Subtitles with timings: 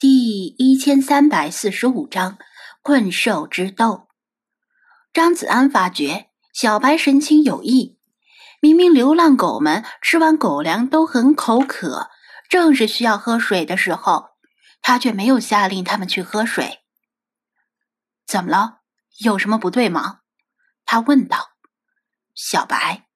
[0.00, 2.38] 第一千三百四十五章
[2.82, 4.06] 困兽之斗。
[5.12, 7.98] 张子安发觉小白神情有异，
[8.60, 12.10] 明明流浪狗们吃完狗粮都很口渴，
[12.48, 14.28] 正是需要喝水的时候，
[14.80, 16.78] 他却没有下令他们去喝水。
[18.24, 18.82] 怎么了？
[19.18, 20.20] 有什么不对吗？
[20.84, 21.48] 他问道。
[22.36, 23.08] 小白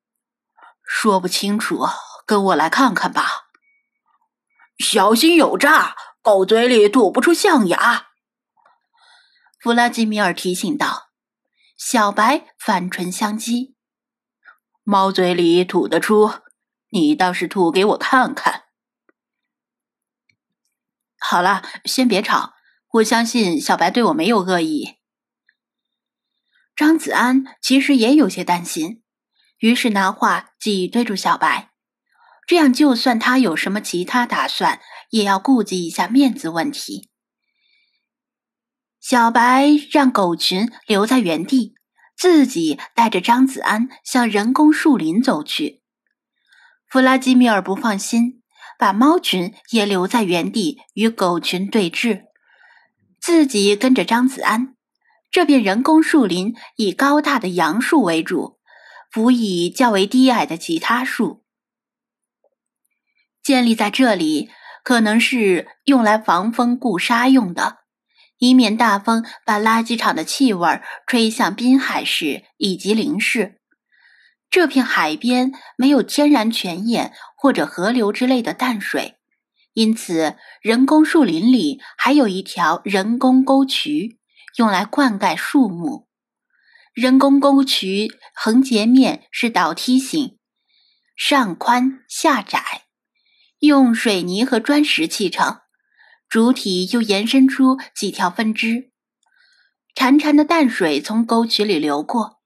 [0.84, 1.86] 说不清楚，
[2.26, 3.50] 跟我来看看吧。
[4.80, 5.94] 小心有诈！
[6.22, 8.10] 狗嘴里吐不出象牙，
[9.58, 11.10] 弗拉基米尔提醒道。
[11.76, 13.74] 小白反唇相讥
[14.84, 16.30] ：“猫嘴里吐得出，
[16.90, 18.66] 你倒是吐给我看看。”
[21.18, 22.52] 好了，先别吵，
[22.92, 25.00] 我相信小白对我没有恶意。
[26.76, 29.02] 张子安其实也有些担心，
[29.58, 31.71] 于是拿话挤兑住小白。
[32.52, 37.08] 这样，就算他有什么其他打算，也要顾及一下面子问题。
[39.00, 41.72] 小白让狗群留在原地，
[42.14, 45.80] 自己带着张子安向人工树林走去。
[46.86, 48.42] 弗拉基米尔不放心，
[48.78, 52.24] 把猫群也留在原地与狗群对峙，
[53.18, 54.74] 自己跟着张子安。
[55.30, 58.58] 这片人工树林以高大的杨树为主，
[59.10, 61.41] 辅以较为低矮的其他树。
[63.42, 64.50] 建立在这里，
[64.84, 67.78] 可能是用来防风固沙用的，
[68.38, 73.60] 以免大风把垃圾场的气味吹向滨海市以及林市。
[74.50, 79.16] 这片海边没有天然泉眼或者河流之类的淡水，
[79.72, 84.18] 因此人工树林里还有一条人工沟渠，
[84.58, 86.06] 用来灌溉树木。
[86.92, 90.36] 人工沟渠横截面是倒梯形，
[91.16, 92.81] 上宽下窄。
[93.62, 95.60] 用水泥和砖石砌成，
[96.28, 98.90] 主体又延伸出几条分支。
[99.94, 102.40] 潺潺的淡水从沟渠里流过，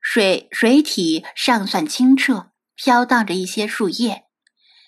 [0.00, 4.24] 水水体尚算清澈，飘荡着一些树叶。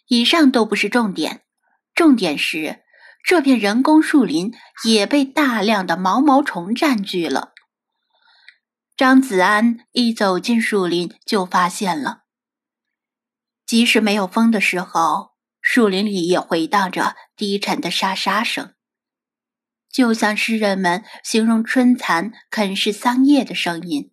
[0.07, 1.43] 以上都不是重点，
[1.95, 2.83] 重点是
[3.23, 4.55] 这片人工树林
[4.87, 7.53] 也被大量的毛毛虫占据了。
[8.97, 12.23] 张子安一走进树林，就发现了，
[13.67, 15.34] 即使没有风的时候。
[15.67, 18.75] 树林里也回荡着低沉的沙沙声，
[19.91, 24.13] 就像诗人们形容春蚕啃食桑叶的声音。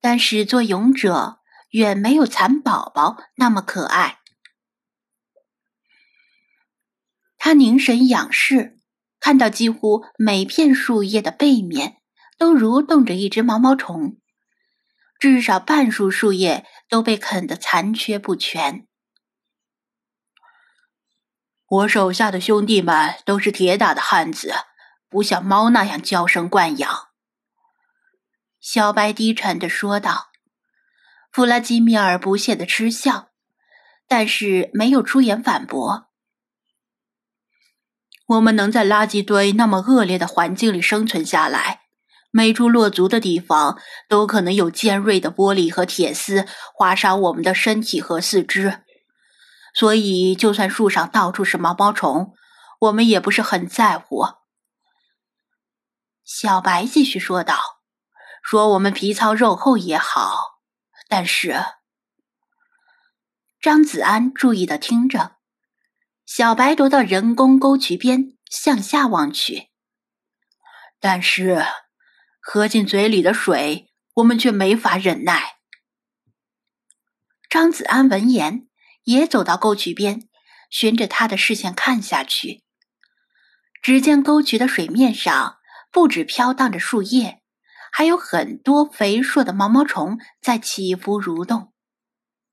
[0.00, 1.40] 但始作俑者
[1.70, 4.20] 远没有蚕宝宝那么可爱。
[7.36, 8.80] 他凝神仰视，
[9.20, 11.98] 看到几乎每片树叶的背面
[12.38, 14.18] 都蠕动着一只毛毛虫，
[15.20, 18.88] 至少半数树叶都被啃得残缺不全。
[21.74, 24.54] 我手下的兄弟们都是铁打的汉子，
[25.08, 27.08] 不像猫那样娇生惯养。”
[28.60, 30.28] 小白低沉的说道。
[31.32, 33.30] 弗拉基米尔不屑的嗤笑，
[34.06, 36.06] 但是没有出言反驳。
[38.26, 41.80] 我们能在垃圾堆那么恶劣的环境里生存下来，
[42.30, 48.83] 每处落足的地方都可能有尖锐的玻璃和铁丝划伤我们的身体和四肢。
[49.74, 52.32] 所以，就算树上到处是毛毛虫，
[52.78, 54.24] 我们也不是很在乎。”
[56.24, 57.58] 小白继续说道
[58.42, 60.60] ，“说我们皮糙肉厚也好，
[61.08, 61.64] 但是……”
[63.60, 65.36] 张子安注意的听着，
[66.24, 69.70] 小白踱到人工沟渠边，向下望去。
[71.00, 71.64] 但是，
[72.40, 75.56] 喝进嘴里的水，我们却没法忍耐。
[77.50, 78.68] 张子安闻言。
[79.04, 80.28] 也走到沟渠边，
[80.68, 82.64] 循着他的视线看下去，
[83.80, 85.58] 只见沟渠的水面上
[85.90, 87.42] 不止飘荡着树叶，
[87.92, 91.72] 还有很多肥硕的毛毛虫在起伏蠕动。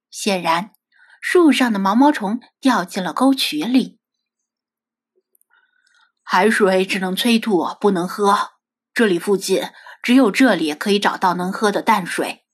[0.09, 0.73] 显然，
[1.21, 3.99] 树上的毛毛虫掉进了沟渠里。
[6.23, 8.51] 海水只能催吐，不能喝。
[8.93, 9.69] 这里附近
[10.03, 12.45] 只有这里可以找到能喝的淡水，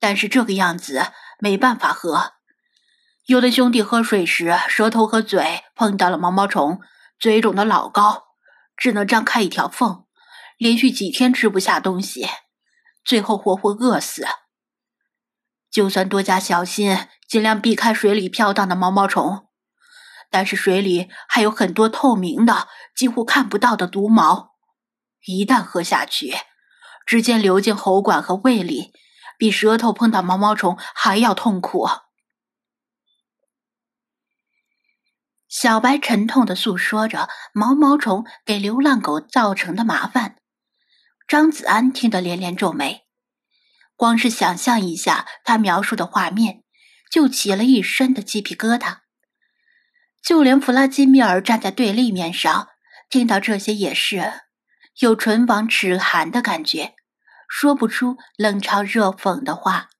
[0.00, 2.32] 但是这个样子没办法喝。
[3.32, 6.80] 有的兄弟喝水时，舌头和嘴碰到了毛毛虫，
[7.18, 8.24] 嘴肿的老高，
[8.76, 10.04] 只能张开一条缝，
[10.58, 12.28] 连续几天吃不下东西，
[13.02, 14.26] 最后活活饿死。
[15.70, 19.46] 就算多加小心，尽量避开水里飘荡的毛毛虫，
[20.30, 24.50] 但是水里还有很多透明的、几乎看不到的毒毛，
[25.24, 26.34] 一旦喝下去，
[27.06, 28.92] 直接流进喉管和胃里，
[29.38, 31.88] 比舌头碰到毛毛虫还要痛苦。
[35.52, 40.36] 小白沉痛的诉说着毛毛虫给流浪狗造成的麻烦。
[41.28, 43.02] 张子安听得连连皱眉，
[43.94, 46.62] 光是想象一下他描述的画面，
[47.10, 49.00] 就起了一身的鸡皮疙瘩。
[50.22, 52.68] 就连弗拉基米尔站在对立面上，
[53.10, 54.32] 听到这些也是
[55.00, 56.94] 有唇亡齿寒的感觉，
[57.46, 59.90] 说不出冷嘲热讽的话。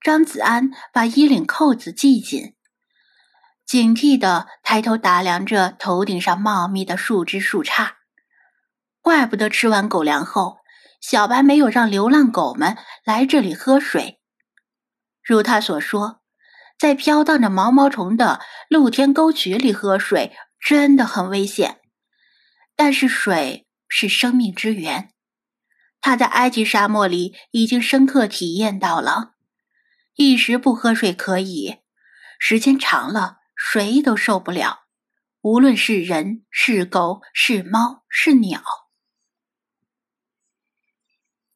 [0.00, 2.54] 张子安把衣领扣子系紧，
[3.66, 7.94] 警惕地抬头打量着头顶上茂密的树枝树杈。
[9.00, 10.58] 怪不得吃完狗粮后，
[11.00, 14.20] 小白没有让流浪狗们来这里喝水。
[15.22, 16.22] 如他所说，
[16.78, 21.80] 在飘荡着毛毛虫的露天沟渠里喝水真的很危险。
[22.76, 25.10] 但是水是生命之源，
[26.00, 29.32] 他在埃及沙漠里已经深刻体验到了。
[30.14, 31.78] 一时不喝水可以，
[32.38, 34.84] 时间长了谁都受不了。
[35.40, 38.62] 无论是人是狗是猫是鸟，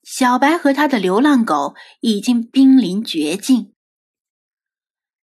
[0.05, 3.75] 小白和他的流浪狗已经濒临绝境。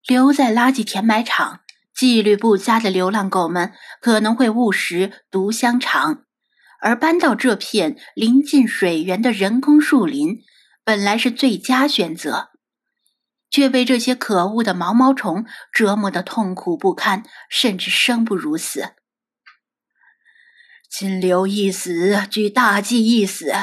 [0.07, 1.61] 留在垃圾填埋场，
[1.93, 6.25] 纪律不佳的流浪狗们可能会误食毒香肠，
[6.81, 10.39] 而搬到这片临近水源的人工树林，
[10.83, 12.49] 本来是最佳选择。
[13.55, 18.95] 却被这些可恶的毛毛虫折磨得痛苦不堪，甚至生不如死。
[20.89, 23.53] 金流一死，举大计一死，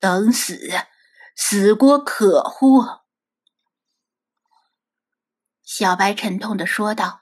[0.00, 0.58] 等死，
[1.36, 3.02] 死过可乎？
[5.62, 7.20] 小白沉痛的说道，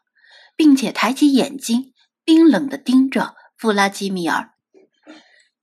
[0.54, 1.94] 并且抬起眼睛，
[2.24, 4.50] 冰冷的盯着弗拉基米尔，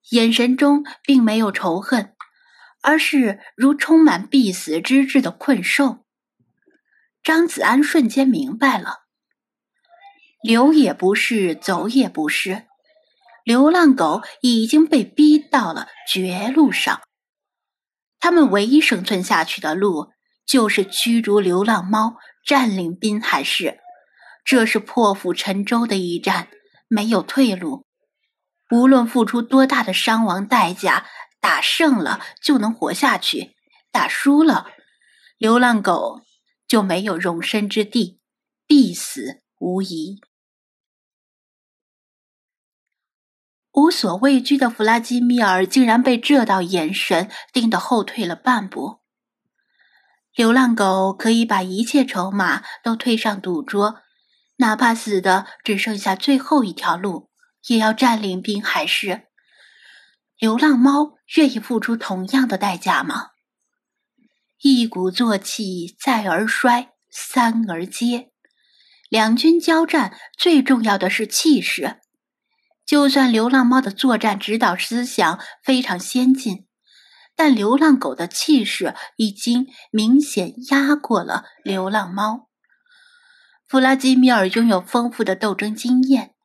[0.09, 2.13] 眼神中并没有仇恨，
[2.81, 6.05] 而是如充满必死之志的困兽。
[7.23, 9.01] 张子安瞬间明白了，
[10.41, 12.65] 留也不是，走也不是，
[13.43, 17.01] 流浪狗已经被逼到了绝路上。
[18.19, 20.11] 他们唯一生存下去的路，
[20.47, 23.79] 就是驱逐流浪猫，占领滨海市。
[24.43, 26.47] 这是破釜沉舟的一战，
[26.87, 27.85] 没有退路。
[28.71, 31.05] 无论付出多大的伤亡代价，
[31.39, 33.55] 打胜了就能活下去，
[33.91, 34.65] 打输了，
[35.37, 36.21] 流浪狗。
[36.71, 38.21] 就没有容身之地，
[38.65, 40.21] 必死无疑。
[43.73, 49.01] 无所畏惧的弗拉基米尔竟然被这道眼神盯得后退了半步。
[50.33, 53.99] 流浪狗可以把一切筹码都推上赌桌，
[54.55, 57.29] 哪怕死的只剩下最后一条路，
[57.67, 59.27] 也要占领滨海市。
[60.37, 63.30] 流浪猫愿意付出同样的代价吗？
[64.63, 68.29] 一鼓作气，再而衰，三而竭。
[69.09, 71.99] 两军交战，最重要的是气势。
[72.85, 76.67] 就算流浪猫的作战指导思想非常先进，
[77.35, 82.49] 但流浪狗的气势已经明显压过了流浪猫。
[83.67, 86.35] 弗拉基米尔拥有丰富的斗争经验。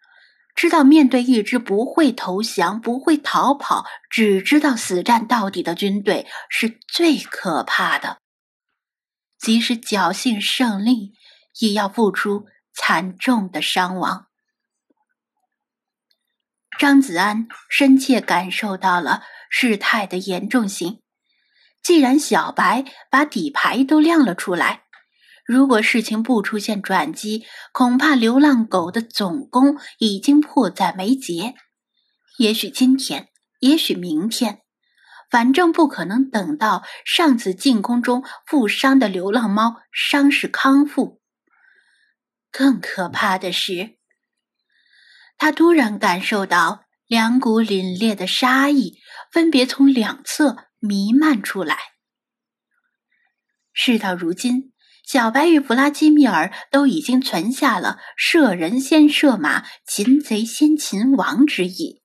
[0.56, 8.22] 知道面对一支不会投降、不会逃跑、只知道死战到底的军队是最可怕的。
[9.38, 11.12] 即使侥幸胜利，
[11.60, 14.28] 也要付出惨重的伤亡。
[16.78, 21.02] 张子安深切感受到了事态的严重性。
[21.82, 24.85] 既然小白把底牌都亮了出来。
[25.46, 31.54] 如果事情不出现转机，恐怕流浪狗的总攻已经迫在眉睫。
[32.38, 33.28] 也许今天，
[33.60, 34.62] 也许明天，
[35.30, 41.22] 反正不可能等到上次进攻中负伤的流浪猫伤势康复。
[42.50, 43.98] 更可怕的是，
[45.38, 48.98] 他突然感受到两股凛冽的杀意
[49.30, 51.78] 分别从两侧弥漫出来。
[53.72, 54.72] 事到如今。
[55.06, 62.02] 小白与弗拉基米尔都已经存下了射人先射马，擒贼先擒王之意。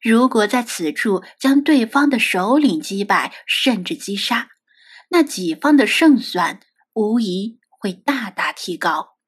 [0.00, 4.48] 如果在此处将对方的首领击败，甚至击杀，
[5.10, 6.60] 那己方的胜算
[6.94, 9.18] 无疑会大大提高。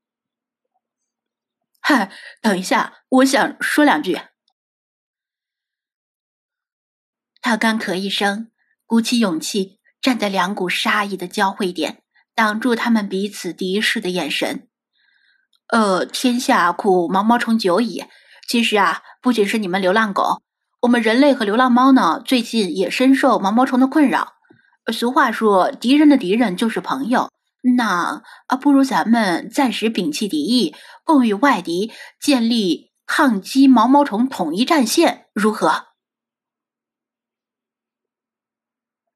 [1.80, 4.18] 嗨，等一下，我想说两句。
[7.42, 8.50] 他干咳一声，
[8.86, 11.99] 鼓起勇气，站在两股杀意的交汇点。
[12.40, 14.66] 挡住他们彼此敌视的眼神。
[15.68, 18.04] 呃，天下苦毛毛虫久矣。
[18.48, 20.40] 其实啊，不仅是你们流浪狗，
[20.80, 24.32] 我们人类和流浪猫呢，最近也深受毛毛虫的困扰。
[24.90, 27.30] 俗话说，敌人的敌人就是朋友。
[27.76, 35.89] 那啊，不如咱们暂时摒弃敌意，共与外敌建立抗击毛毛虫统一战线，如何？